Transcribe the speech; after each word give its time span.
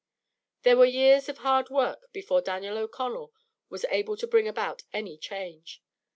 There 0.63 0.77
were 0.77 0.85
years 0.85 1.29
of 1.29 1.37
hard 1.37 1.69
work 1.69 2.11
before 2.11 2.41
Daniel 2.41 2.75
O'Connell 2.79 3.31
was 3.69 3.85
able 3.91 4.17
to 4.17 4.25
bring 4.25 4.47
about 4.47 4.81
any 4.91 5.15
change. 5.15 5.79